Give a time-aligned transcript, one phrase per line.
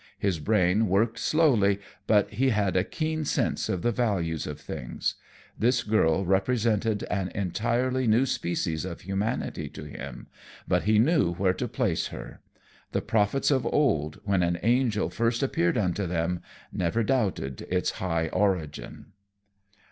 [0.17, 5.13] His brain worked slowly, but he had a keen sense of the values of things.
[5.59, 10.25] This girl represented an entirely new species of humanity to him,
[10.67, 12.41] but he knew where to place her.
[12.93, 16.41] The prophets of old, when an angel first appeared unto them,
[16.73, 19.11] never doubted its high origin.